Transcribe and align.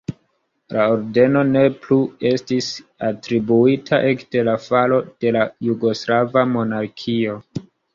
La 0.77 0.85
ordeno 0.93 1.43
ne 1.49 1.61
plu 1.83 1.99
estis 2.31 2.71
atribuita 3.11 4.03
ekde 4.17 4.47
la 4.51 4.59
falo 4.67 5.01
de 5.13 5.39
la 5.41 5.49
jugoslava 5.71 6.51
monarkio. 6.61 7.43